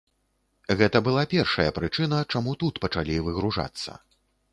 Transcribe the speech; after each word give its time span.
Гэта 0.77 1.01
была 1.07 1.25
першая 1.33 1.69
прычына, 1.77 2.21
чаму 2.35 2.55
тут 2.65 2.81
пачалі 2.87 3.19
выгружацца. 3.29 3.99